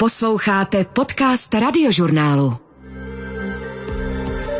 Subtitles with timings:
[0.00, 2.56] Posloucháte podcast radiožurnálu.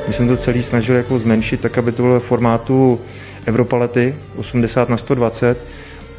[0.06, 3.00] My jsme to celý snažili jako zmenšit, tak aby to bylo v formátu
[3.46, 5.66] Evropalety 80 na 120.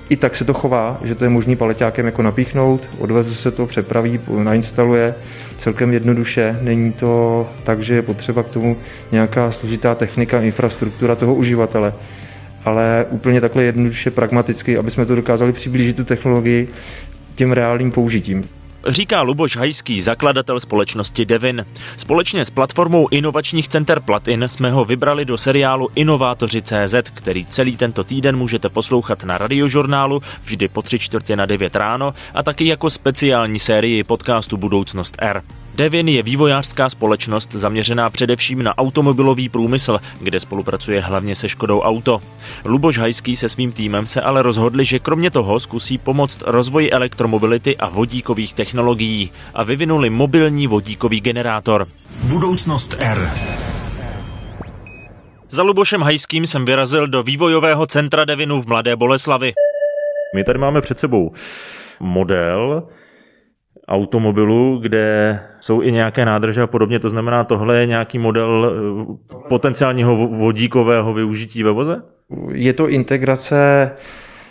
[0.09, 3.65] I tak se to chová, že to je možný paleťákem jako napíchnout, odveze se to,
[3.65, 5.15] přepraví, nainstaluje
[5.57, 6.59] celkem jednoduše.
[6.61, 8.77] Není to tak, že je potřeba k tomu
[9.11, 11.93] nějaká složitá technika, infrastruktura toho uživatele
[12.65, 16.67] ale úplně takhle jednoduše pragmaticky, aby jsme to dokázali přiblížit tu technologii
[17.35, 18.58] těm reálným použitím.
[18.87, 21.65] Říká Luboš Hajský, zakladatel společnosti Devin.
[21.97, 28.03] Společně s platformou inovačních center Platin jsme ho vybrali do seriálu Inovátoři.cz, který celý tento
[28.03, 32.89] týden můžete poslouchat na radiožurnálu vždy po tři čtvrtě na 9 ráno a taky jako
[32.89, 35.43] speciální sérii podcastu Budoucnost R.
[35.79, 42.21] Devin je vývojářská společnost zaměřená především na automobilový průmysl, kde spolupracuje hlavně se Škodou Auto.
[42.65, 47.77] Luboš Hajský se svým týmem se ale rozhodli, že kromě toho zkusí pomoct rozvoji elektromobility
[47.77, 51.85] a vodíkových technologií a vyvinuli mobilní vodíkový generátor.
[52.23, 53.31] Budoucnost R.
[55.49, 59.53] Za Lubošem Hajským jsem vyrazil do vývojového centra Devinu v Mladé Boleslavi.
[60.35, 61.31] My tady máme před sebou
[61.99, 62.83] model,
[63.89, 66.99] automobilu, kde jsou i nějaké nádrže a podobně.
[66.99, 72.01] To znamená, tohle je nějaký model eh, potenciálního vodíkového využití ve voze?
[72.51, 73.91] Je to integrace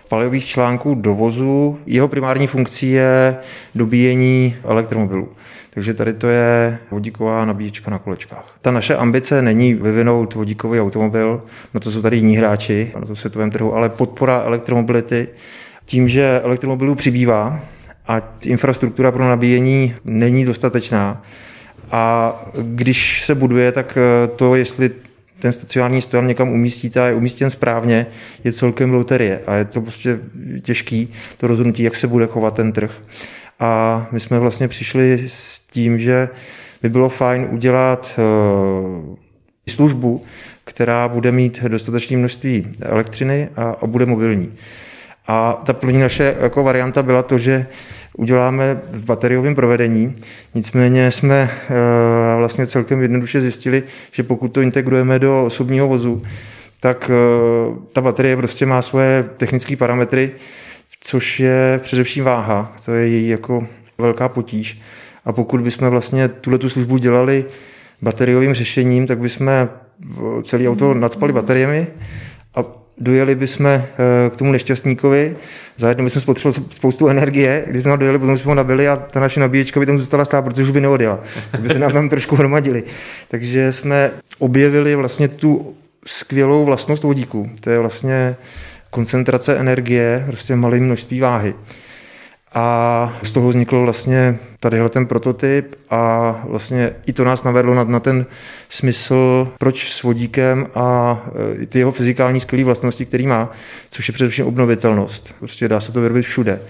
[0.09, 1.79] palivových článků do vozu.
[1.87, 3.37] Jeho primární funkcí je
[3.75, 5.29] dobíjení elektromobilů.
[5.71, 8.57] Takže tady to je vodíková nabíječka na kolečkách.
[8.61, 11.43] Ta naše ambice není vyvinout vodíkový automobil,
[11.75, 15.29] na to jsou tady jiní hráči, na to světovém trhu, ale podpora elektromobility.
[15.85, 17.61] Tím, že elektromobilů přibývá,
[18.09, 21.23] a infrastruktura pro nabíjení není dostatečná.
[21.91, 24.91] A když se buduje, tak eh, to, jestli
[25.39, 28.07] ten stacionární stojan někam umístíte a je umístěn správně,
[28.45, 30.19] je celkem loterie a je to prostě
[30.63, 32.91] těžký, to rozhodnutí, jak se bude chovat ten trh.
[33.61, 36.29] A my jsme vlastně přišli s tím, že
[36.83, 40.25] by bylo fajn udělat eh, službu,
[40.65, 44.53] která bude mít dostatečné množství elektřiny a, a bude mobilní.
[45.27, 47.67] A ta první naše jako varianta byla to, že
[48.19, 50.15] uděláme v bateriovém provedení.
[50.55, 56.23] Nicméně jsme eh, vlastně celkem jednoduše zjistili, že pokud to integrujeme do osobního vozu,
[56.81, 60.31] tak eh, ta baterie prostě má svoje technické parametry,
[61.01, 62.77] což je především váha.
[62.85, 63.67] To je její jako
[63.99, 64.81] velká potíž.
[65.25, 67.45] A pokud bychom vlastně tuhle tu službu dělali
[68.03, 69.69] bateriovým řešením, tak bychom eh,
[70.43, 71.87] celý auto nadspali bateriemi
[72.55, 72.65] a
[73.01, 73.85] dojeli bychom eh,
[74.31, 75.37] k tomu nešťastníkovi,
[75.77, 79.41] zajedno bychom spotřebovali spoustu energie, když jsme dojeli, potom jsme ho nabili a ta naše
[79.41, 81.21] nabíječka by tam zůstala stát, protože už by neodjela.
[81.59, 82.83] By se nám tam trošku hromadili.
[83.29, 85.75] Takže jsme objevili vlastně tu
[86.07, 87.51] skvělou vlastnost vodíku.
[87.61, 88.37] To je vlastně
[88.91, 91.55] koncentrace energie, prostě malé množství váhy.
[92.55, 97.85] A z toho vznikl vlastně tadyhle ten prototyp a vlastně i to nás navedlo na,
[97.85, 98.27] na ten
[98.69, 101.19] smysl, proč s vodíkem a
[101.63, 103.51] e, ty jeho fyzikální skvělé vlastnosti, který má,
[103.91, 105.35] což je především obnovitelnost.
[105.39, 106.61] Prostě dá se to vyrobit všude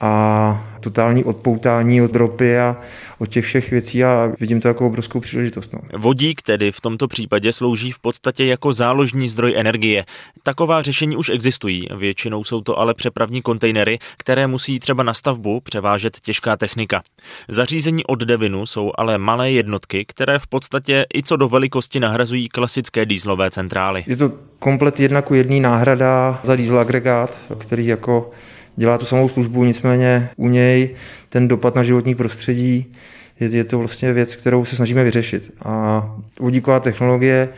[0.00, 2.76] a totální odpoutání od ropy a
[3.18, 5.72] od těch všech věcí a vidím to jako obrovskou příležitost.
[5.72, 5.80] No.
[5.98, 10.04] Vodík tedy v tomto případě slouží v podstatě jako záložní zdroj energie.
[10.42, 15.60] Taková řešení už existují, většinou jsou to ale přepravní kontejnery, které musí třeba na stavbu
[15.60, 17.02] převážet těžká technika.
[17.48, 22.48] Zařízení od Devinu jsou ale malé jednotky, které v podstatě i co do velikosti nahrazují
[22.48, 24.04] klasické dýzlové centrály.
[24.06, 28.30] Je to komplet jedna ku jedný náhrada za dýzl agregát, který jako
[28.76, 30.90] dělá tu samou službu, nicméně u něj
[31.30, 32.92] ten dopad na životní prostředí
[33.40, 35.52] je, je to vlastně věc, kterou se snažíme vyřešit.
[35.64, 36.04] A
[36.40, 37.48] vodíková technologie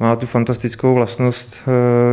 [0.00, 1.60] má tu fantastickou vlastnost,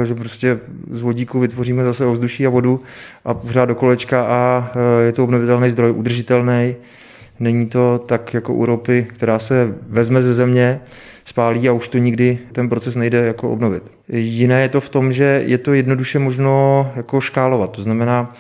[0.02, 0.60] eh, že prostě
[0.92, 2.82] z vodíku vytvoříme zase ovzduší a vodu
[3.26, 6.76] a pořád do kolečka a eh, je to obnovitelný zdroj, udržitelný.
[7.40, 10.80] Není to tak jako u ropy, která se vezme ze země,
[11.28, 13.84] spálí a už to nikdy ten proces nejde jako obnovit.
[14.10, 17.72] Jiné je to v tom, že je to jednoduše možno jako škálovat.
[17.72, 18.36] To znamená,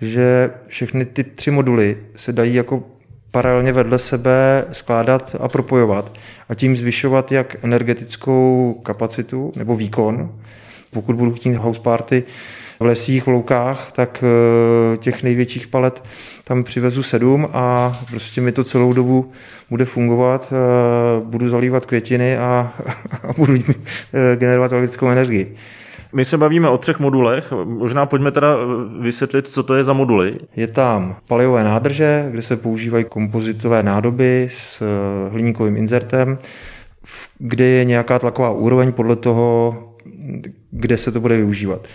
[0.00, 2.82] že všechny ty tři moduly se dají jako
[3.30, 6.18] paralelně vedle sebe skládat a propojovat
[6.48, 10.32] a tím zvyšovat jak energetickou kapacitu nebo výkon.
[10.90, 12.22] Pokud budu chtít house party
[12.82, 16.04] v lesích, v loukách, tak eh, těch největších palet
[16.44, 19.32] tam přivezu sedm a prostě mi to celou dobu
[19.70, 22.72] bude fungovat, eh, budu zalívat květiny a,
[23.22, 25.54] a budu eh, generovat elektrickou energii.
[26.12, 27.52] My se bavíme o třech modulech.
[27.64, 28.56] Možná pojďme teda
[29.00, 30.36] vysvětlit, co to je za moduly.
[30.56, 34.82] Je tam palivové nádrže, kde se používají kompozitové nádoby s
[35.30, 36.38] hliníkovým inzertem,
[37.38, 39.76] kde je nějaká tlaková úroveň podle toho,
[40.70, 41.88] kde se to bude využívat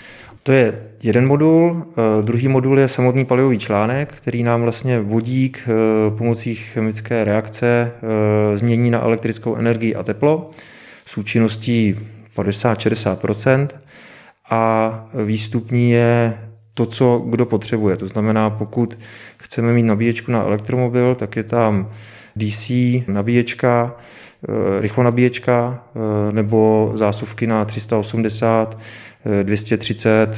[0.48, 1.86] To je jeden modul.
[1.92, 5.72] Eh, druhý modul je samotný palivový článek, který nám vlastně vodík eh,
[6.18, 7.92] pomocí chemické reakce
[8.54, 10.52] eh, změní na elektrickou energii a teplo
[11.06, 11.96] s účinností
[12.38, 13.68] 50-60%
[14.50, 16.38] a výstupní je
[16.74, 17.98] to, co kdo potřebuje.
[17.98, 19.00] To znamená, pokud
[19.38, 21.90] chceme mít nabíječku na elektromobil, tak je tam
[22.36, 22.72] DC
[23.08, 23.96] nabíječka,
[24.80, 25.84] rychlonabíječka
[26.32, 28.78] nebo zásuvky na 380
[29.44, 30.38] 230,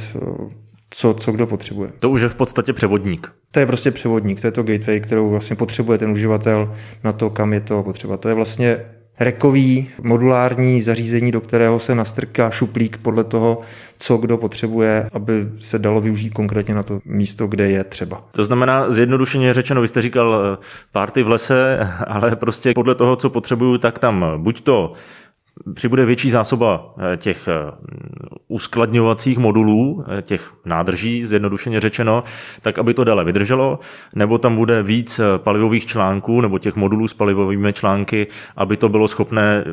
[0.90, 1.90] co, co kdo potřebuje.
[1.98, 3.32] To už je v podstatě převodník.
[3.50, 6.74] To je prostě převodník, to je to gateway, kterou vlastně potřebuje ten uživatel
[7.04, 8.16] na to, kam je to potřeba.
[8.16, 8.80] To je vlastně
[9.20, 13.60] rekový modulární zařízení, do kterého se nastrká šuplík podle toho,
[13.98, 18.24] co kdo potřebuje, aby se dalo využít konkrétně na to místo, kde je třeba.
[18.32, 23.16] To znamená, zjednodušeně řečeno, vy jste říkal eh, párty v lese, ale prostě podle toho,
[23.16, 24.92] co potřebuju, tak tam buď to
[25.74, 27.72] přibude větší zásoba eh, těch eh,
[28.48, 32.24] uskladňovacích modulů, eh, těch nádrží, zjednodušeně řečeno,
[32.62, 33.78] tak aby to dále vydrželo,
[34.14, 38.26] nebo tam bude víc palivových článků nebo těch modulů s palivovými články,
[38.56, 39.64] aby to bylo schopné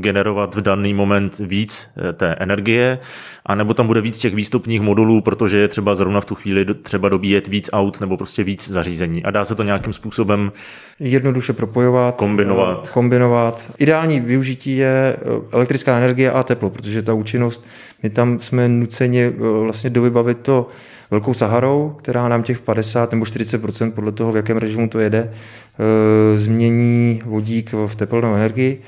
[0.00, 2.98] generovat v daný moment víc té energie,
[3.46, 6.64] a nebo tam bude víc těch výstupních modulů, protože je třeba zrovna v tu chvíli
[6.64, 9.24] třeba dobíjet víc aut nebo prostě víc zařízení.
[9.24, 10.52] A dá se to nějakým způsobem
[11.00, 12.90] jednoduše propojovat, kombinovat.
[12.90, 13.72] kombinovat.
[13.78, 15.16] Ideální využití je
[15.52, 17.66] elektrická energie a teplo, protože ta účinnost,
[18.02, 20.68] my tam jsme nuceni eh, vlastně dovybavit to
[21.10, 23.62] velkou Saharou, která nám těch 50 nebo 40
[23.94, 28.82] podle toho, v jakém režimu to jede, eh, změní vodík v teplnou energii.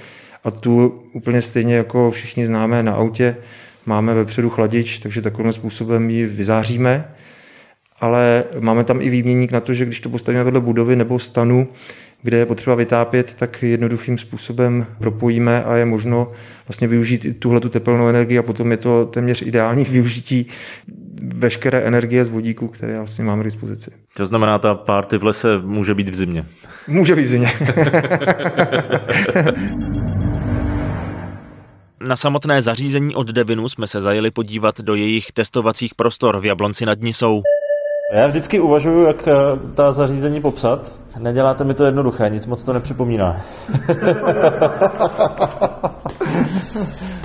[0.45, 3.37] A tu úplně stejně jako všichni známe na autě,
[3.87, 7.05] máme vepředu chladič, takže takovým způsobem ji vyzáříme.
[8.01, 11.69] Ale máme tam i výměník na to, že když to postavíme vedle budovy nebo stanu,
[12.23, 16.33] kde je potřeba vytápět, tak jednoduchým způsobem propojíme a je možno
[16.69, 20.47] vlastně využít i tuhle tu tepelnou energii a potom je to téměř ideální využití
[21.23, 23.91] veškeré energie z vodíku, které vlastně máme k dispozici.
[24.17, 26.45] To znamená, ta párty v lese může být v zimě.
[26.89, 27.53] Může být v zimě.
[32.01, 36.87] Na samotné zařízení od Devinu jsme se zajeli podívat do jejich testovacích prostor v Jablonci
[36.87, 37.43] nad Nisou.
[38.13, 39.33] Já vždycky uvažuji, jak eh,
[39.75, 40.93] ta zařízení popsat.
[41.19, 43.41] Neděláte mi to jednoduché, nic moc to nepřipomíná.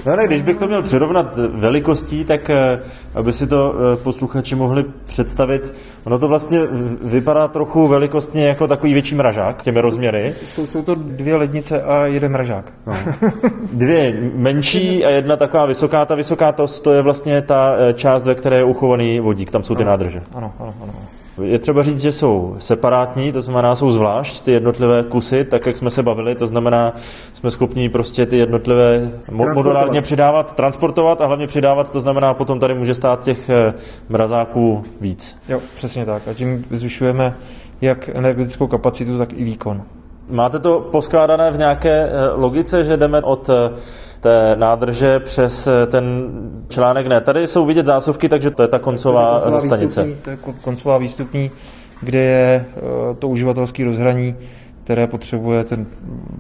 [0.06, 2.80] no ne, když bych to měl přirovnat velikostí, tak eh,
[3.16, 5.74] aby si to eh, posluchači mohli představit,
[6.04, 6.60] ono to vlastně
[7.02, 10.34] vypadá trochu velikostně jako takový větší mražák, těmi rozměry.
[10.54, 12.74] Jsou, jsou to dvě lednice a jeden mražák.
[12.88, 12.94] No.
[13.74, 16.06] Dvě menší a jedna taková vysoká.
[16.06, 19.64] Ta vysoká to, to je vlastně ta eh, část, ve které je uchovaný vodík, tam
[19.64, 20.22] jsou ty ano, nádrže.
[20.34, 20.94] Ano, ano, ano.
[21.42, 25.78] Je třeba říct, že jsou separátní, to znamená, jsou zvlášť ty jednotlivé kusy, tak jak
[25.78, 26.96] jsme se bavili, to znamená,
[27.34, 32.74] jsme schopni prostě ty jednotlivé modulárně přidávat, transportovat a hlavně přidávat, to znamená, potom tady
[32.74, 33.74] může stát těch eh,
[34.10, 35.40] mrazáků víc.
[35.50, 36.28] Jo, přesně tak.
[36.28, 37.36] A tím zvyšujeme
[37.82, 39.84] jak energetickou kapacitu, tak i výkon.
[40.30, 43.72] Máte to poskládané v nějaké eh, logice, že jdeme od eh,
[44.24, 46.30] té nádrže přes eh, ten
[46.70, 47.22] článek ne.
[47.22, 50.04] Tady jsou vidět zásuvky, takže to je ta koncová, to je koncová stanice.
[50.04, 51.52] Výstupní, to je koncová výstupní,
[52.02, 52.66] kde je
[53.20, 54.36] to uživatelské rozhraní
[54.84, 55.86] které potřebuje ten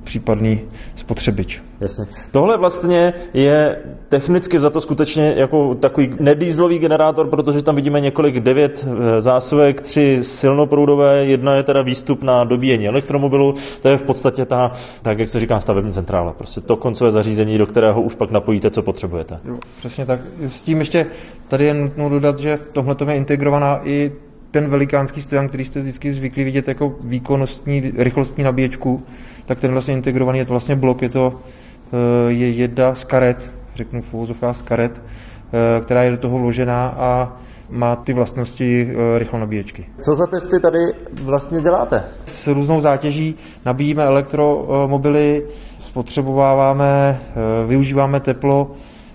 [0.03, 0.61] případný
[0.95, 1.63] spotřebič.
[1.79, 2.05] Jasně.
[2.31, 3.79] Tohle vlastně je
[4.09, 9.81] technicky za to skutečně jako takový nedýzlový generátor, protože tam vidíme několik devět eh, zásuvek,
[9.81, 15.19] tři silnoproudové, jedna je teda výstup na dobíjení elektromobilu, to je v podstatě ta, tak
[15.19, 16.33] jak se říká, stavební centrála.
[16.33, 19.39] Prostě to koncové zařízení, do kterého už pak napojíte, co potřebujete.
[19.45, 20.19] Jo, přesně tak.
[20.41, 21.05] S tím ještě
[21.47, 24.11] tady je nutno dodat, že tohle je integrovaná i
[24.53, 29.03] ten velikánský stojan, který jste vždycky zvyklí vidět jako výkonnostní, rychlostní nabíječku,
[29.45, 33.51] tak ten vlastně integrovaný je to vlastně blok, je to eh, je jedna z karet,
[33.75, 37.37] řeknu v uvozovkách z karet, eh, která je do toho vložená a
[37.69, 39.85] má ty vlastnosti eh, rychlé nabíječky.
[40.05, 40.79] Co za testy tady
[41.23, 42.03] vlastně děláte?
[42.25, 45.47] S různou zátěží nabíjíme elektromobily,
[45.79, 47.21] spotřebováváme,
[47.67, 48.71] využíváme teplo,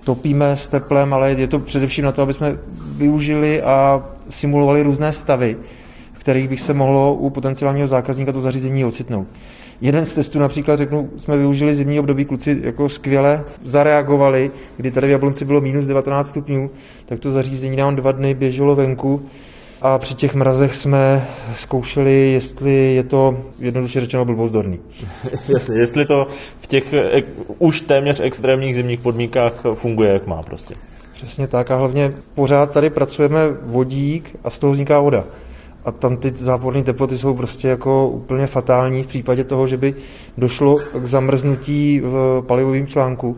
[0.09, 2.59] topíme s teplem, ale je to především na to, aby jsme
[2.97, 5.57] využili a simulovali různé stavy,
[6.13, 9.27] v kterých bych se mohlo u potenciálního zákazníka to zařízení ocitnout.
[9.81, 15.07] Jeden z testů například, řeknu, jsme využili zimní období, kluci jako skvěle zareagovali, kdy tady
[15.07, 16.71] v Jablonci bylo minus 19 stupňů,
[17.07, 19.23] tak to zařízení nám dva dny běželo venku
[19.83, 24.81] a při těch mrazech jsme zkoušeli, jestli je to jednoduše řečeno blbozdorný.
[25.49, 26.27] Jasně, jestli to
[26.61, 27.27] v těch ek,
[27.59, 30.75] už téměř extrémních zimních podmínkách funguje, jak má prostě.
[31.13, 35.25] Přesně tak a hlavně pořád tady pracujeme vodík a z toho vzniká voda.
[35.85, 39.95] A tam ty záporné teploty jsou prostě jako úplně fatální v případě toho, že by
[40.39, 43.37] došlo k zamrznutí v palivovém článku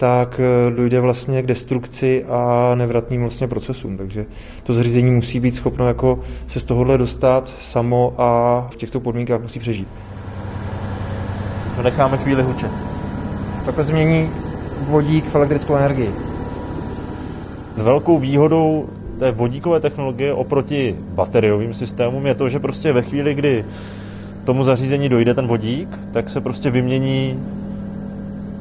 [0.00, 3.96] tak eh, dojde vlastně k destrukci a nevratným vlastně procesům.
[3.96, 4.26] Takže
[4.62, 9.42] to zařízení musí být schopno jako se z tohohle dostat samo a v těchto podmínkách
[9.42, 9.88] musí přežít.
[11.76, 12.70] To necháme chvíli hučet.
[13.64, 14.30] Takhle změní
[14.88, 16.10] vodík v elektrickou energii.
[17.76, 18.88] Velkou výhodou
[19.18, 23.64] té vodíkové technologie oproti bateriovým systémům je to, že prostě ve chvíli, kdy
[24.44, 27.40] tomu zařízení dojde ten vodík, tak se prostě vymění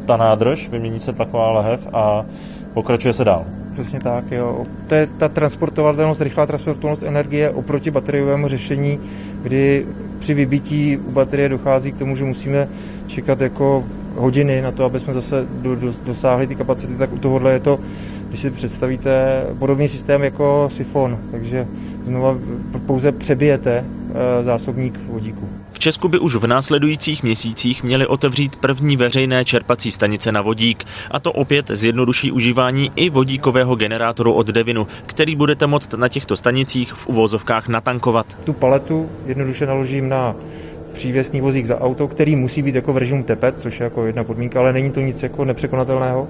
[0.09, 2.25] ta nádrž, vymění se tlaková lahev a
[2.73, 3.45] pokračuje se dál.
[3.73, 4.65] Přesně tak, jo.
[4.87, 8.99] To je ta transportovatelnost, rychlá transportovatelnost energie oproti bateriovému řešení,
[9.41, 9.85] kdy
[10.19, 12.67] při vybití u baterie dochází k tomu, že musíme
[13.07, 13.83] čekat jako
[14.15, 17.59] hodiny na to, aby jsme zase do, do, dosáhli ty kapacity, tak u tohohle je
[17.59, 17.79] to,
[18.29, 21.67] když si představíte podobný systém jako sifon, takže
[22.05, 22.37] znova
[22.85, 25.49] pouze přebijete eh, zásobník vodíku.
[25.71, 30.85] V Česku by už v následujících měsících měly otevřít první veřejné čerpací stanice na vodík.
[31.11, 36.35] A to opět zjednoduší užívání i vodíkového generátoru od Devinu, který budete moct na těchto
[36.35, 38.37] stanicích v uvozovkách natankovat.
[38.43, 40.35] Tu paletu jednoduše naložím na
[40.93, 44.23] přívěsný vozík za auto, který musí být jako v režimu tepet, což je jako jedna
[44.23, 46.27] podmínka, ale není to nic jako nepřekonatelného.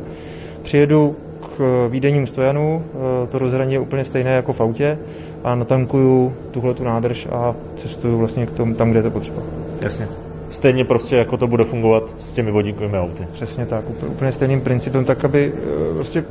[0.62, 1.16] Přijedu
[1.58, 4.98] k výdenním stojanu, eh, to rozhraní je úplně stejné jako v autě
[5.44, 9.42] a natankuju tuhle tu nádrž a cestuju vlastně k tomu tam, kde je to potřeba.
[9.84, 10.08] Jasně.
[10.50, 13.28] Stejně prostě jako to bude fungovat s těmi vodíkovými auty.
[13.32, 16.24] Přesně tak, úplně stejným principem, tak aby eh, prostě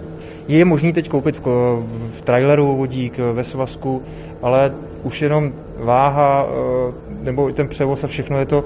[0.49, 4.03] je možný teď koupit v, v traileru vodík, ve svazku,
[4.43, 8.65] ale už jenom váha eh, nebo ten převoz a všechno je to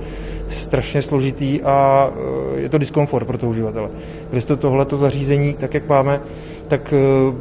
[0.48, 2.08] strašně složitý a
[2.56, 3.90] eh, je to diskomfort pro toho uživatele.
[4.30, 6.20] Když to tohleto zařízení, tak jak máme,
[6.68, 6.94] tak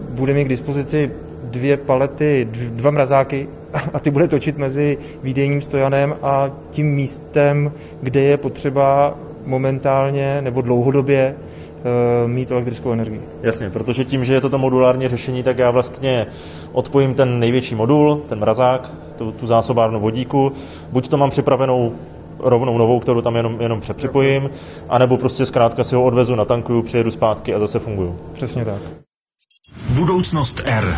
[0.09, 1.11] bude mít k dispozici
[1.43, 3.47] dvě palety, dva mrazáky
[3.93, 7.71] a ty bude točit mezi výdejním stojanem a tím místem,
[8.01, 11.50] kde je potřeba momentálně nebo dlouhodobě eh,
[12.25, 13.21] mít elektrickou energii.
[13.41, 16.27] Jasně, protože tím, že je toto modulární řešení, tak já vlastně
[16.71, 20.51] odpojím ten největší modul, ten mrazák, tu, tu zásobárnu vodíku,
[20.91, 21.93] buď to mám připravenou
[22.39, 24.49] rovnou novou, kterou tam jenom, jenom přepřipojím,
[24.89, 28.17] anebo prostě zkrátka si ho odvezu, natankuju, přijedu zpátky a zase funguju.
[28.33, 28.81] Přesně tak.
[29.95, 30.95] Budoucnost R.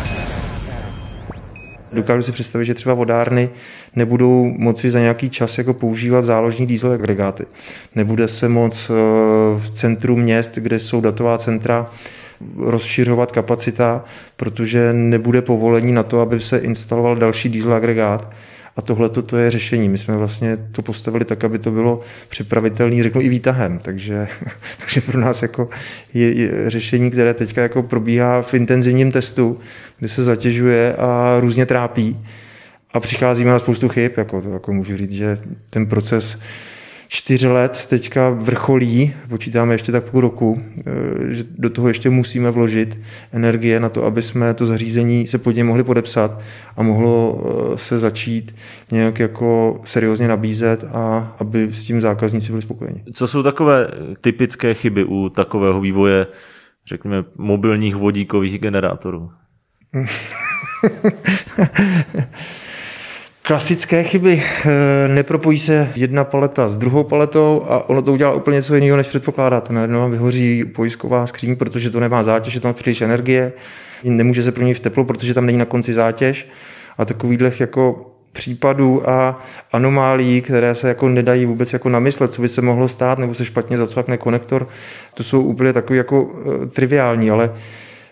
[1.94, 3.50] Dokážu si představit, že třeba vodárny
[3.96, 7.44] nebudou moci za nějaký čas jako používat záložní diesel agregáty.
[7.94, 8.94] Nebude se moc eh,
[9.58, 11.90] v centru měst, kde jsou datová centra,
[12.56, 14.04] rozšiřovat kapacita,
[14.36, 18.32] protože nebude povolení na to, aby se instaloval další diesel agregát.
[18.76, 19.88] A tohle to je řešení.
[19.88, 23.78] My jsme vlastně to postavili tak, aby to bylo připravitelné, řeknu i výtahem.
[23.78, 24.28] Takže,
[24.78, 25.68] takže pro nás jako
[26.14, 29.58] je, je řešení, které teďka jako probíhá v intenzivním testu,
[29.98, 32.26] kde se zatěžuje a různě trápí.
[32.92, 35.38] A přicházíme na spoustu chyb, jako to jako můžu říct, že
[35.70, 36.38] ten proces
[37.14, 40.82] čtyři let teďka vrcholí, počítáme ještě tak půl roku, eh,
[41.34, 42.98] že do toho ještě musíme vložit
[43.32, 46.40] energie na to, aby jsme to zařízení se pod něj mohli podepsat
[46.76, 47.42] a mohlo
[47.74, 48.56] eh, se začít
[48.90, 53.02] nějak jako seriózně nabízet a aby s tím zákazníci byli spokojeni.
[53.12, 53.88] Co jsou takové
[54.20, 56.26] typické chyby u takového vývoje,
[56.86, 59.30] řekněme, mobilních vodíkových generátorů?
[63.46, 64.42] Klasické chyby.
[64.64, 68.96] Eh, nepropojí se jedna paleta s druhou paletou a ono to udělá úplně něco jiného,
[68.96, 69.72] než předpokládáte.
[69.72, 73.52] Najednou vám vyhoří pojistková skříň, protože to nemá zátěž, je tam příliš energie.
[74.04, 76.48] Nemůže se pro v teplo, protože tam není na konci zátěž.
[76.98, 79.40] A takových jako případů a
[79.72, 83.44] anomálí, které se jako nedají vůbec jako namyslet, co by se mohlo stát, nebo se
[83.44, 84.68] špatně zacvakne konektor,
[85.14, 87.50] to jsou úplně takové jako uh, triviální, ale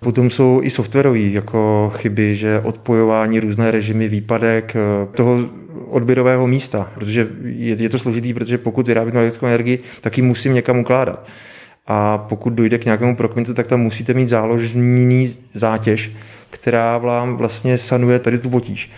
[0.03, 5.39] Potom jsou i softwarové jako chyby, že odpojování, různé režimy, výpadek eh, toho
[5.89, 10.55] odběrového místa, protože je, je to složitý, protože pokud vyrábím elektrickou energii, tak ji musím
[10.55, 11.27] někam ukládat.
[11.87, 16.13] A pokud dojde k nějakému prokmitu, tak tam musíte mít záložní zátěž,
[16.51, 18.91] která vám vlastně sanuje tady tu potíž.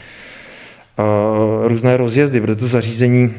[0.99, 3.35] Uh, různé rozjezdy, protože to zařízení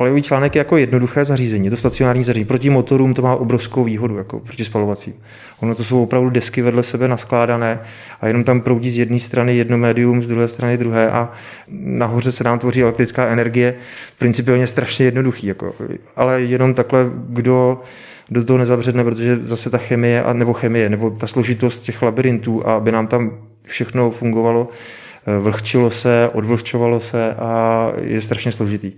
[0.00, 2.44] Palivový článek je jako jednoduché zařízení, je to stacionární zařízení.
[2.44, 5.14] Proti motorům to má obrovskou výhodu, jako proti spalovacím.
[5.60, 7.80] Ono to jsou opravdu desky vedle sebe naskládané
[8.20, 11.30] a jenom tam proudí z jedné strany jedno médium, z druhé strany druhé a
[11.68, 13.74] nahoře se nám tvoří elektrická energie.
[14.18, 15.74] Principiálně strašně jednoduchý, jako,
[16.16, 17.80] ale jenom takhle, kdo
[18.30, 22.68] do toho nezabředne, protože zase ta chemie, a, nebo chemie, nebo ta složitost těch labirintů,
[22.68, 24.68] a aby nám tam všechno fungovalo,
[25.26, 28.92] eh, vlhčilo se, odvlhčovalo se a je strašně složitý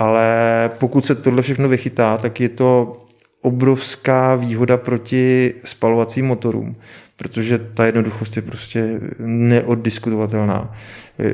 [0.00, 2.96] ale pokud se tohle všechno vychytá, tak je to
[3.42, 6.76] obrovská výhoda proti spalovacím motorům,
[7.16, 10.74] protože ta jednoduchost je prostě neoddiskutovatelná.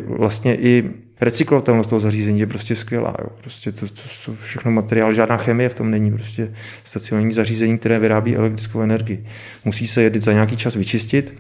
[0.06, 3.14] Vlastně i recyklovatelnost toho zařízení je prostě skvělá.
[3.20, 3.28] Jo.
[3.40, 6.12] Prostě to, to, to všechno materiál, žádná chemie v tom není.
[6.12, 6.54] Prostě
[6.85, 9.26] stacionární zařízení, které vyrábí elektrickou energii.
[9.64, 11.35] Musí se jedit za nějaký čas vyčistit,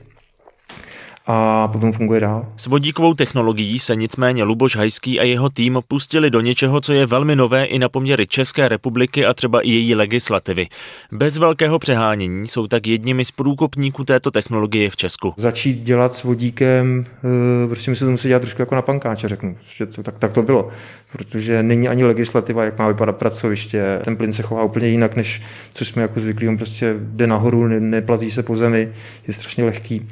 [1.26, 2.46] a potom funguje dál.
[2.56, 7.06] S vodíkovou technologií se nicméně Luboš Hajský a jeho tým pustili do něčeho, co je
[7.06, 10.66] velmi nové i na poměry České republiky a třeba i její legislativy.
[11.12, 15.34] Bez velkého přehánění jsou tak jedními z průkopníků této technologie v Česku.
[15.36, 17.06] Začít dělat s vodíkem,
[17.64, 19.56] eh, prostě my se to musí dělat trošku jako na pankáče, řeknu.
[19.76, 20.68] Že to, tak, tak to bylo,
[21.12, 24.00] protože není ani legislativa, jak má vypadat pracoviště.
[24.04, 25.42] Ten plyn se chová úplně jinak, než
[25.74, 26.48] co jsme jako zvyklí.
[26.48, 28.88] On prostě jde nahoru, ne, neplazí se po zemi,
[29.28, 30.08] je strašně lehký.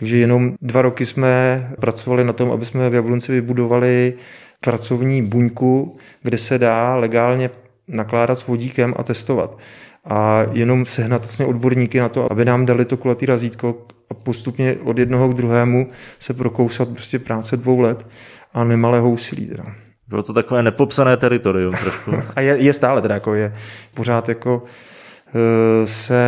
[0.00, 4.14] Takže jenom dva roky jsme pracovali na tom, aby jsme v Jablonci vybudovali
[4.60, 7.50] pracovní buňku, kde se dá legálně
[7.88, 9.58] nakládat s vodíkem a testovat.
[10.04, 14.76] A jenom sehnat vlastně odborníky na to, aby nám dali to kulatý razítko a postupně
[14.84, 18.06] od jednoho k druhému se prokousat prostě práce dvou let
[18.54, 19.46] a nemalého úsilí.
[19.46, 19.64] Teda.
[20.08, 22.12] Bylo to takové nepopsané teritorium trošku.
[22.36, 23.54] a je, je stále teda, jako je
[23.94, 24.62] pořád jako
[25.84, 26.18] se,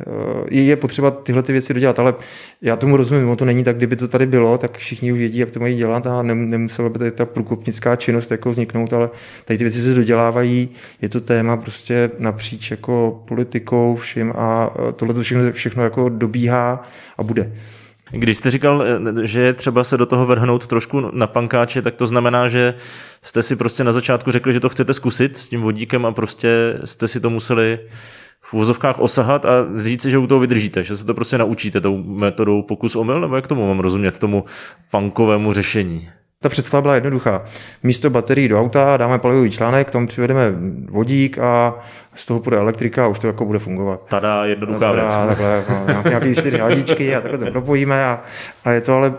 [0.00, 0.04] eh,
[0.50, 2.14] je potřeba tyhle ty věci dodělat, ale
[2.62, 5.38] já tomu rozumím, ono to není tak, kdyby to tady bylo, tak všichni už vědí,
[5.38, 9.10] jak to mají dělat a nemusela by tady ta průkopnická činnost jako vzniknout, ale
[9.44, 10.68] tady ty věci se dodělávají,
[11.02, 16.08] je to téma prostě napříč jako politikou vším a eh, tohle to všechno, všechno jako
[16.08, 16.82] dobíhá
[17.18, 17.52] a bude.
[18.10, 18.84] Když jste říkal,
[19.22, 22.74] že je třeba se do toho vrhnout trošku na pankáče, tak to znamená, že
[23.22, 26.78] jste si prostě na začátku řekli, že to chcete zkusit s tím vodíkem a prostě
[26.84, 27.78] jste si to museli
[28.42, 31.80] v úvozovkách osahat a říct si, že u toho vydržíte, že se to prostě naučíte
[31.80, 34.44] tou metodou pokus omyl, nebo jak tomu mám rozumět, tomu
[34.90, 36.08] punkovému řešení?
[36.40, 37.44] Ta představa byla jednoduchá.
[37.82, 40.52] Místo baterií do auta dáme palivový článek, k tomu přivedeme
[40.88, 41.74] vodík a
[42.14, 44.00] z toho bude elektrika a už to jako bude fungovat.
[44.08, 45.16] Tada, jednoduchá Tada, věc.
[45.16, 48.22] Takhle, no, nějaký čtyři hadičky a takhle to propojíme a,
[48.64, 49.14] a je to ale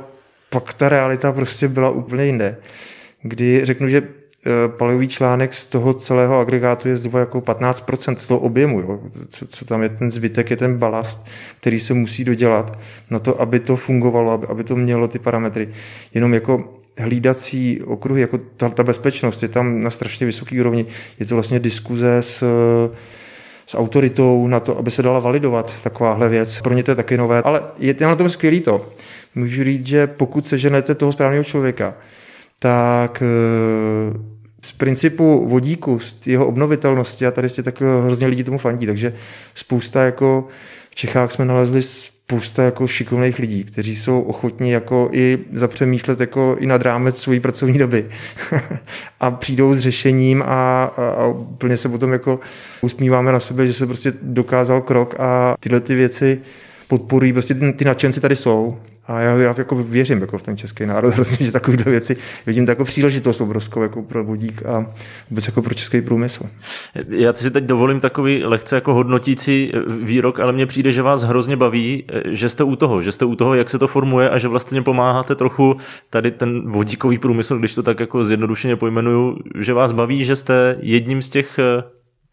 [0.49, 2.57] pak ta realita prostě byla úplně jinde.
[3.21, 4.01] Kdy řeknu, že
[4.67, 8.79] palivový článek z toho celého agregátu je zhruba jako 15% z toho objemu.
[8.79, 8.99] Jo.
[9.27, 11.25] Co, co tam je ten zbytek, je ten balast,
[11.59, 15.69] který se musí dodělat na to, aby to fungovalo, aby, aby to mělo ty parametry.
[16.13, 20.85] Jenom jako hlídací okruhy, jako ta, ta bezpečnost je tam na strašně vysoké úrovni.
[21.19, 22.43] Je to vlastně diskuze s
[23.65, 26.61] s autoritou na to, aby se dala validovat takováhle věc.
[26.61, 28.89] Pro ně to je taky nové, ale je na tom skvělý to.
[29.35, 31.93] Můžu říct, že pokud seženete toho správného člověka,
[32.59, 34.32] tak eh,
[34.63, 39.13] z principu vodíku, z jeho obnovitelnosti a tady jste tak hrozně lidi tomu fandí, takže
[39.55, 40.47] spousta jako
[40.89, 46.55] v Čechách jsme nalezli spousta jako šikovných lidí, kteří jsou ochotní jako i zapřemýšlet jako
[46.59, 48.05] i nad rámec svojí pracovní doby.
[49.19, 52.39] A přijdou s řešením a, a, a úplně se potom jako
[52.81, 56.41] usmíváme na sebe, že se prostě dokázal krok a tyhle ty věci
[56.87, 60.57] podporují, prostě ty, ty nadšenci tady jsou a já, já jako věřím jako v ten
[60.57, 64.85] český národ, hrozně, že takovéhle věci vidím jako příležitost obrovskou jako pro vodík a
[65.29, 66.43] vůbec jako pro český průmysl.
[67.09, 71.55] Já si teď dovolím takový lehce jako hodnotící výrok, ale mně přijde, že vás hrozně
[71.55, 74.47] baví, že jste u toho, že jste u toho, jak se to formuje a že
[74.47, 75.75] vlastně pomáháte trochu
[76.09, 80.75] tady ten vodíkový průmysl, když to tak jako zjednodušeně pojmenuju, že vás baví, že jste
[80.79, 81.59] jedním z těch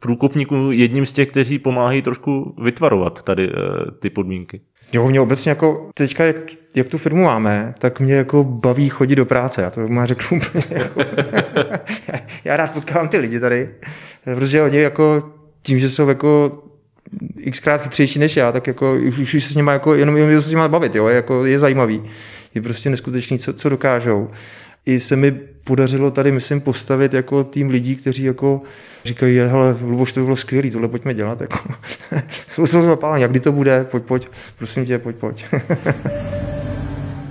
[0.01, 4.61] průkopníků, jedním z těch, kteří pomáhají trošku vytvarovat tady eh, ty podmínky.
[4.93, 6.37] Jo, mě obecně jako teďka, jak,
[6.75, 9.63] jak tu firmu máme, tak mě jako baví chodit do práce.
[9.63, 11.01] Já to má řeknu úplně jako,
[12.45, 13.71] já rád potkávám ty lidi tady,
[14.25, 15.33] protože oni jako
[15.63, 16.63] tím, že jsou jako
[17.51, 20.49] xkrát chytřejší než já, tak jako už, už se s nimi jako, jenom, jenom se
[20.49, 22.03] s nimi bavit, jo, jako je zajímavý.
[22.55, 24.31] Je prostě neskutečný, co, co dokážou
[24.87, 25.31] i se mi
[25.65, 28.63] podařilo tady, myslím, postavit jako tým lidí, kteří jako
[29.05, 31.41] říkají, hele, Luboš, to bylo skvělé, tohle pojďme dělat.
[31.41, 31.59] Jako.
[32.65, 35.45] Jsou zapálení, jak kdy to bude, pojď, pojď, prosím tě, pojď, pojď.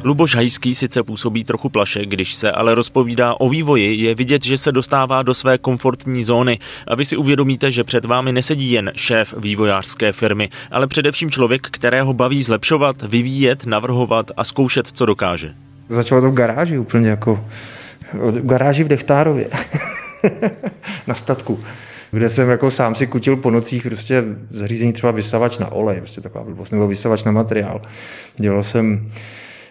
[0.03, 4.57] Luboš Hajský sice působí trochu plaše, když se ale rozpovídá o vývoji, je vidět, že
[4.57, 8.91] se dostává do své komfortní zóny a vy si uvědomíte, že před vámi nesedí jen
[8.95, 15.68] šéf vývojářské firmy, ale především člověk, kterého baví zlepšovat, vyvíjet, navrhovat a zkoušet, co dokáže.
[15.89, 17.45] Začalo to v garáži úplně jako
[18.13, 19.47] v garáži v Dechtárově
[21.07, 21.59] na statku
[22.11, 26.21] kde jsem jako sám si kutil po nocích prostě zařízení třeba vysavač na olej, prostě
[26.21, 27.81] taková blbost, nebo vysavač na materiál.
[28.35, 29.11] Dělal jsem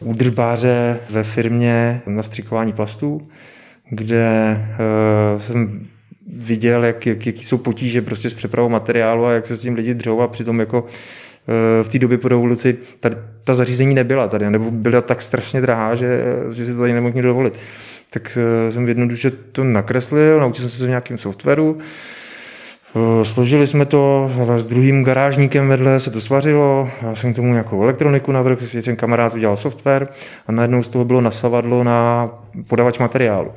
[0.01, 3.29] údržbáře ve firmě na vstřikování plastů,
[3.91, 4.57] kde
[5.35, 5.87] uh, jsem
[6.27, 9.75] viděl, jak, jak, jaký jsou potíže prostě s přepravou materiálu a jak se s tím
[9.75, 10.87] lidi dřou a přitom jako
[11.83, 15.95] v té době po revoluci tady, ta zařízení nebyla tady, nebo byla tak strašně drahá,
[15.95, 17.55] že, že si to tady nemohl dovolit.
[18.11, 21.79] Tak eh, jsem jednoduše to nakreslil, naučil jsem se v nějakém softwaru,
[23.23, 27.83] Složili jsme to s druhým garážníkem vedle, se to svařilo, já jsem k tomu nějakou
[27.83, 30.09] elektroniku navrhl, ten kamarád udělal software
[30.47, 32.29] a najednou z toho bylo nasavadlo na
[32.69, 33.53] podavač materiálu.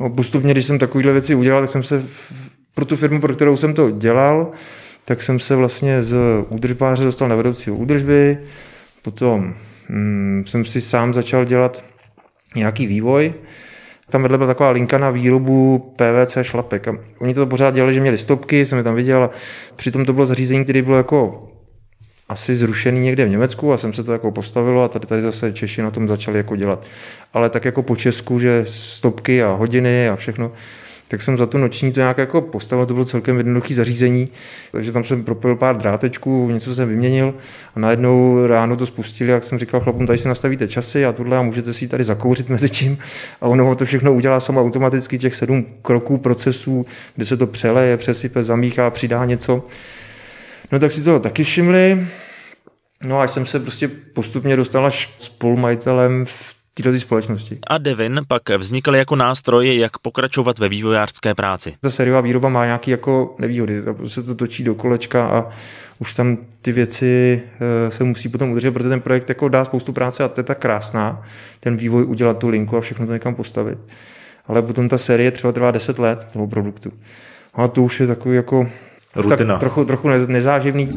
[0.00, 2.04] No, postupně, když jsem takovéhle věci udělal, tak jsem se
[2.74, 4.50] pro tu firmu, pro kterou jsem to dělal,
[5.10, 6.14] tak jsem se vlastně z
[6.48, 8.38] údržbáře dostal na vedoucího údržby,
[9.02, 9.54] potom
[9.88, 11.84] hmm, jsem si sám začal dělat
[12.56, 13.34] nějaký vývoj,
[14.10, 16.88] tam vedle byla taková linka na výrobu PVC šlapek.
[16.88, 19.24] A oni to pořád dělali, že měli stopky, jsem je tam viděl.
[19.24, 19.30] A
[19.76, 21.48] přitom to bylo zařízení, které bylo jako
[22.28, 25.52] asi zrušený někde v Německu a jsem se to jako postavilo a tady, tady zase
[25.52, 26.86] Češi na tom začali jako dělat.
[27.34, 30.52] Ale tak jako po Česku, že stopky a hodiny a všechno
[31.10, 34.28] tak jsem za tu noční to nějak jako postavil, to bylo celkem jednoduché zařízení,
[34.72, 37.34] takže tam jsem propil pár drátečků, něco jsem vyměnil
[37.74, 41.36] a najednou ráno to spustili, jak jsem říkal chlapům, tady si nastavíte časy a tohle
[41.36, 42.98] a můžete si tady zakouřit mezi tím
[43.40, 47.96] a ono to všechno udělá samo automaticky těch sedm kroků procesů, kde se to přeleje,
[47.96, 49.66] přesype, zamíchá, přidá něco.
[50.72, 52.06] No tak si to taky všimli,
[53.04, 57.58] No až jsem se prostě postupně dostal až spolumajitelem v této společnosti.
[57.66, 61.74] A Devin pak vznikl jako nástroj, jak pokračovat ve vývojářské práci.
[61.80, 65.48] Ta sériová výroba má nějaké jako nevýhody, se to točí do kolečka a
[65.98, 67.42] už tam ty věci
[67.86, 70.44] eh, se musí potom udržet, protože ten projekt jako dá spoustu práce a to je
[70.44, 71.22] tak krásná,
[71.60, 73.78] ten vývoj udělat tu linku a všechno to někam postavit.
[74.46, 76.92] Ale potom ta série třeba trvá 10 let toho produktu.
[77.54, 78.66] A to už je takový jako
[79.16, 79.54] Rutina.
[79.54, 80.88] Tak trochu, trochu nezáživný.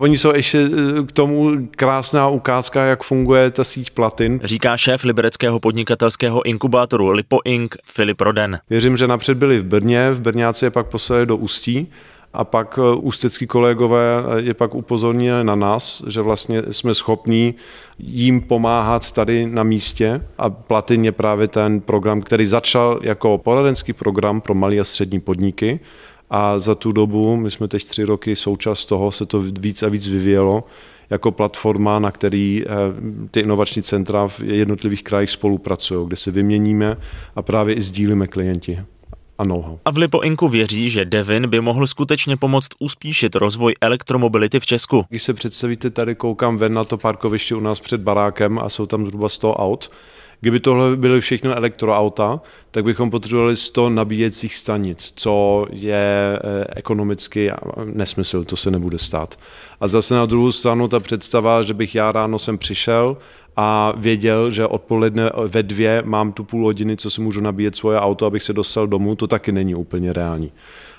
[0.00, 4.40] Oni jsou ještě eh, k tomu krásná ukázka, jak funguje ta síť platin.
[4.44, 7.72] Říká šéf libereckého podnikatelského inkubátoru Lipo Inc.
[7.84, 8.58] Filip Roden.
[8.70, 11.88] Věřím, že napřed byli v Brně, v Brňáci je pak poslali do Ústí
[12.32, 14.02] a pak eh, ústecký kolegové
[14.38, 17.54] eh, je pak upozornili na nás, že vlastně jsme schopní
[17.98, 23.92] jim pomáhat tady na místě a Platin je právě ten program, který začal jako poradenský
[23.92, 25.80] program pro malé a střední podniky
[26.30, 29.88] a za tu dobu, my jsme teď tři roky součást toho, se to víc a
[29.88, 30.64] víc vyvíjelo
[31.10, 32.70] jako platforma, na který eh,
[33.30, 36.96] ty inovační centra v jednotlivých krajích spolupracují, kde se vyměníme
[37.36, 38.78] a právě i sdílíme klienti
[39.38, 39.78] a know-how.
[39.84, 44.66] A v Lipo Inku věří, že Devin by mohl skutečně pomoct uspíšit rozvoj elektromobility v
[44.66, 45.04] Česku.
[45.08, 48.86] Když se představíte, tady koukám ven na to parkoviště u nás před barákem a jsou
[48.86, 49.90] tam zhruba 100 aut,
[50.40, 57.50] Kdyby tohle byly všechno elektroauta, tak bychom potřebovali 100 nabíjecích stanic, co je eh, ekonomicky
[57.84, 59.38] nesmysl, to se nebude stát.
[59.80, 63.16] A zase na druhou stranu ta představa, že bych já ráno sem přišel
[63.56, 67.98] a věděl, že odpoledne ve dvě mám tu půl hodiny, co si můžu nabíjet svoje
[67.98, 70.52] auto, abych se dostal domů, to taky není úplně reální.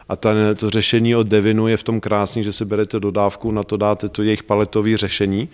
[0.09, 3.63] A ten, to řešení od Devinu je v tom krásný, že si berete dodávku, na
[3.63, 5.49] to dáte to jejich paletové řešení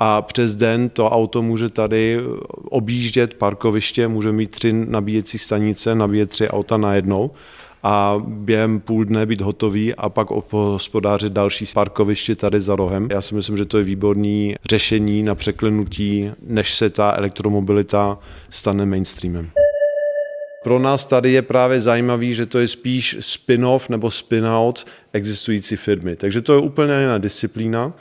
[0.00, 2.20] a přes den to auto může tady
[2.64, 7.30] objíždět parkoviště, může mít tři nabíjecí stanice, nabíjet tři auta najednou
[7.82, 13.08] a během půl dne být hotový a pak hospodářit další parkoviště tady za rohem.
[13.10, 18.18] Já si myslím, že to je výborný řešení na překlenutí, než se ta elektromobilita
[18.50, 19.50] stane mainstreamem.
[20.62, 26.16] Pro nás tady je právě zajímavý, že to je spíš spin-off nebo spin-out existující firmy.
[26.16, 27.92] Takže to je úplně jiná disciplína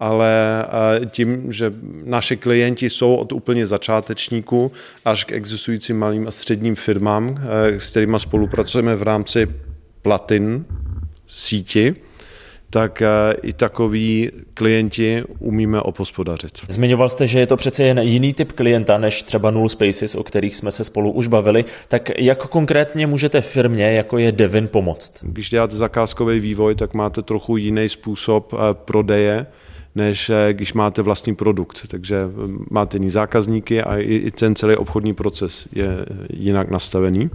[0.00, 1.72] ale eh, tím, že
[2.04, 4.72] naše klienti jsou od úplně začátečníků
[5.04, 9.48] až k existujícím malým a středním firmám, eh, s kterými spolupracujeme v rámci
[10.02, 10.64] platin
[11.26, 11.94] síti,
[12.70, 13.08] tak eh,
[13.42, 16.58] i takový klienti umíme opospodařit.
[16.68, 20.22] Zmiňoval jste, že je to přece jen jiný typ klienta než třeba Null Spaces, o
[20.22, 21.64] kterých jsme se spolu už bavili.
[21.88, 25.12] Tak jak konkrétně můžete firmě, jako je Devin, pomoct?
[25.22, 29.46] Když děláte zakázkový vývoj, tak máte trochu jiný způsob prodeje
[29.94, 31.86] než eh, když máte vlastní produkt.
[31.88, 32.28] Takže eh,
[32.70, 37.30] máte jiný zákazníky a i ten celý obchodní proces je eh, jinak nastavený.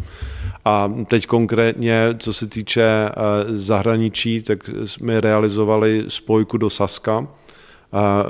[0.66, 3.10] A teď konkrétně, co se týče
[3.48, 7.28] zahraničí, tak jsme realizovali spojku do Saska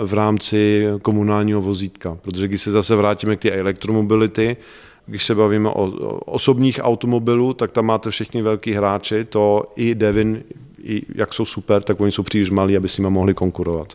[0.03, 2.17] v rámci komunálního vozítka.
[2.21, 4.57] Protože když se zase vrátíme k té elektromobility,
[5.05, 5.83] když se bavíme o
[6.25, 10.43] osobních automobilů, tak tam máte všichni velký hráči, to i Devin,
[10.85, 13.93] i jak jsou super, tak oni jsou příliš malí, aby s nimi mohli konkurovat.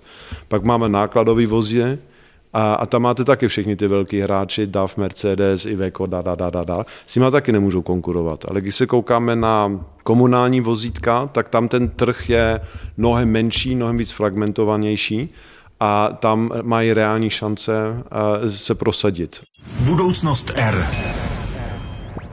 [0.48, 1.98] Pak máme nákladový vozě,
[2.52, 6.50] a, a tam máte taky všichni ty velký hráči, DAF, Mercedes, Iveco, da, da, da,
[6.50, 6.86] da, da.
[7.06, 8.44] S nimi taky nemůžou konkurovat.
[8.48, 12.60] Ale když se koukáme na komunální vozítka, tak tam ten trh je
[12.96, 15.28] mnohem menší, mnohem víc fragmentovanější
[15.80, 17.72] a tam mají reální šance
[18.44, 19.40] eh, se prosadit.
[19.80, 20.86] Budoucnost R.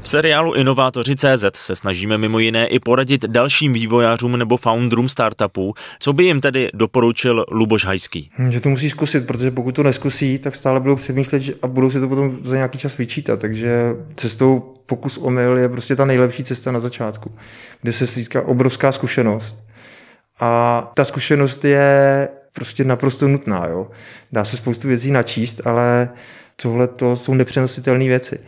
[0.08, 5.74] V seriálu Inovátoři CZ se snažíme mimo jiné i poradit dalším vývojářům nebo founderům startupů,
[6.00, 8.32] co by jim tedy doporučil Luboš Hajský.
[8.38, 11.92] Hm, že to musí zkusit, protože pokud to neskusí, tak stále budou přemýšlet a budou
[11.92, 13.40] si to potom za nějaký čas vyčítat.
[13.40, 17.32] Takže cestou pokus omyl je prostě ta nejlepší cesta na začátku,
[17.82, 19.58] kde se získá obrovská zkušenost.
[20.40, 23.68] A ta zkušenost je prostě naprosto nutná.
[23.68, 23.88] Jo.
[24.32, 26.10] Dá se spoustu věcí načíst, ale
[26.56, 28.40] tohle to jsou nepřenositelné věci.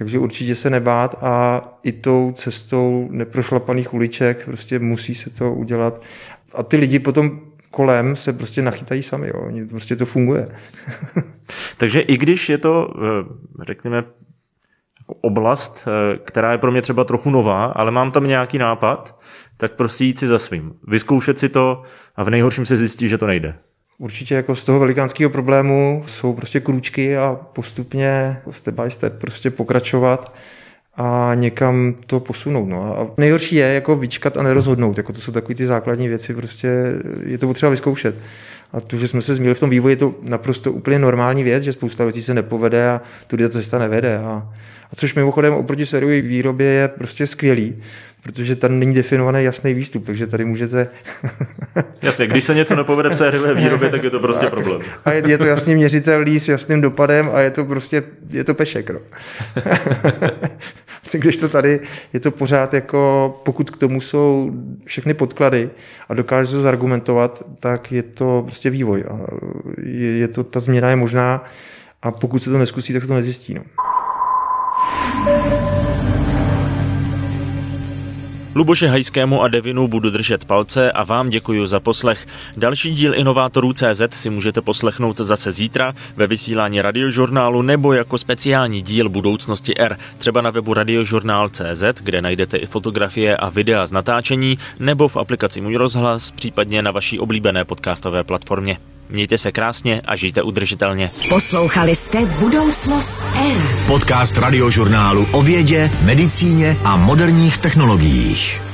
[0.00, 6.02] Takže určitě se nebát a i tou cestou neprošlapaných uliček prostě musí se to udělat.
[6.52, 9.66] A ty lidi potom kolem se prostě nachytají sami, jo.
[9.68, 10.48] prostě to funguje.
[11.76, 17.04] Takže i když je to, eh, řekněme, jako oblast, eh, která je pro mě třeba
[17.04, 19.20] trochu nová, ale mám tam nějaký nápad,
[19.56, 20.72] tak prostě jít si za svým.
[20.86, 21.82] Vyzkoušet si to
[22.16, 23.54] a v nejhorším se zjistí, že to nejde.
[24.00, 29.50] Určitě jako z toho velikánského problému jsou prostě krůčky a postupně step by step prostě
[29.50, 30.34] pokračovat
[30.94, 32.68] a někam to posunout.
[32.68, 32.98] No.
[32.98, 34.96] A nejhorší je jako vyčkat a nerozhodnout.
[34.96, 36.68] Jako to jsou takové ty základní věci, prostě
[37.24, 38.14] je to potřeba vyzkoušet.
[38.72, 41.62] A to, že jsme se zmínili v tom vývoji, je to naprosto úplně normální věc,
[41.62, 44.18] že spousta věcí se nepovede a tudy ta cesta nevede.
[44.18, 44.48] A,
[44.92, 47.76] a což mimochodem oproti sériové výrobě je prostě skvělý,
[48.22, 50.88] protože tam není definovaný jasný výstup, takže tady můžete...
[52.02, 54.50] Jasně, když se něco nepovede v sériové výrobě, tak je to prostě tak.
[54.50, 54.80] problém.
[55.04, 58.02] A je, je to jasně měřitelný s jasným dopadem a je to prostě,
[58.32, 58.90] je to pešek.
[58.90, 59.00] No.
[61.18, 61.80] když to tady
[62.12, 64.50] je to pořád jako, pokud k tomu jsou
[64.84, 65.70] všechny podklady
[66.08, 69.04] a dokáže to zargumentovat, tak je to prostě vývoj.
[69.10, 69.18] A
[69.82, 71.44] je, je to, ta změna je možná
[72.02, 73.54] a pokud se to neskusí, tak se to nezjistí.
[73.54, 73.62] No.
[78.60, 82.26] Luboše Hajskému a Devinu budu držet palce a vám děkuji za poslech.
[82.56, 88.82] Další díl Inovátorů CZ si můžete poslechnout zase zítra ve vysílání radiožurnálu nebo jako speciální
[88.82, 94.58] díl Budoucnosti R, třeba na webu radiožurnál.cz, kde najdete i fotografie a videa z natáčení,
[94.78, 98.78] nebo v aplikaci Můj rozhlas, případně na vaší oblíbené podcastové platformě.
[99.10, 101.10] Mějte se krásně a žijte udržitelně.
[101.28, 103.84] Poslouchali jste Budoucnost R.
[103.86, 108.69] Podcast radiožurnálu o vědě, medicíně a moderních technologiích.